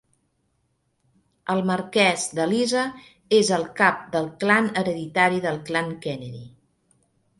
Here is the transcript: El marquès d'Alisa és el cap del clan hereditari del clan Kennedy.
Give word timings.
El 1.55 1.59
marquès 1.71 2.25
d'Alisa 2.39 2.85
és 3.41 3.53
el 3.61 3.67
cap 3.83 4.01
del 4.17 4.31
clan 4.45 4.71
hereditari 4.83 5.45
del 5.49 5.61
clan 5.69 5.93
Kennedy. 6.07 6.43